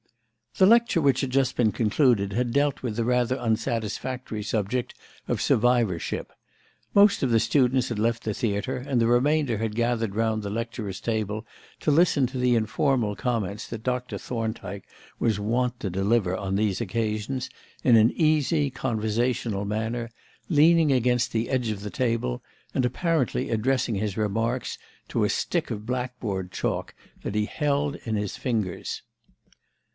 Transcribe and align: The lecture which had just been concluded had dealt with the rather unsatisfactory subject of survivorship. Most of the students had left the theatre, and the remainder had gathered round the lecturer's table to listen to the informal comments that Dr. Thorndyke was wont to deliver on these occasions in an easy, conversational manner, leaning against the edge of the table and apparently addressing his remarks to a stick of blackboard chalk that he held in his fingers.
The 0.57 0.65
lecture 0.65 0.99
which 0.99 1.21
had 1.21 1.29
just 1.29 1.55
been 1.55 1.71
concluded 1.71 2.33
had 2.33 2.51
dealt 2.51 2.81
with 2.83 2.95
the 2.95 3.05
rather 3.05 3.37
unsatisfactory 3.37 4.43
subject 4.43 4.95
of 5.27 5.41
survivorship. 5.41 6.33
Most 6.93 7.23
of 7.23 7.29
the 7.29 7.39
students 7.39 7.89
had 7.89 7.99
left 7.99 8.23
the 8.23 8.33
theatre, 8.33 8.77
and 8.77 8.99
the 8.99 9.07
remainder 9.07 9.59
had 9.59 9.75
gathered 9.75 10.15
round 10.15 10.41
the 10.43 10.49
lecturer's 10.49 10.99
table 10.99 11.45
to 11.81 11.89
listen 11.91 12.25
to 12.27 12.37
the 12.37 12.55
informal 12.55 13.15
comments 13.15 13.67
that 13.67 13.83
Dr. 13.83 14.17
Thorndyke 14.17 14.83
was 15.19 15.39
wont 15.39 15.79
to 15.79 15.89
deliver 15.89 16.35
on 16.35 16.55
these 16.55 16.81
occasions 16.81 17.49
in 17.83 17.95
an 17.95 18.11
easy, 18.11 18.69
conversational 18.69 19.65
manner, 19.65 20.09
leaning 20.49 20.91
against 20.91 21.31
the 21.31 21.49
edge 21.49 21.69
of 21.69 21.81
the 21.81 21.91
table 21.91 22.43
and 22.73 22.85
apparently 22.85 23.49
addressing 23.51 23.95
his 23.95 24.17
remarks 24.17 24.77
to 25.09 25.23
a 25.23 25.29
stick 25.29 25.69
of 25.71 25.85
blackboard 25.85 26.51
chalk 26.51 26.93
that 27.21 27.35
he 27.35 27.45
held 27.45 27.95
in 28.03 28.15
his 28.15 28.35
fingers. 28.35 29.03